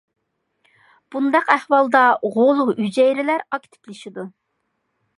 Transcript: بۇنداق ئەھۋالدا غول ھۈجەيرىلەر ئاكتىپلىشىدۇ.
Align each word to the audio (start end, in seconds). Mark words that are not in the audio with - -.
بۇنداق 1.15 1.51
ئەھۋالدا 1.57 2.03
غول 2.39 2.65
ھۈجەيرىلەر 2.83 3.47
ئاكتىپلىشىدۇ. 3.49 4.29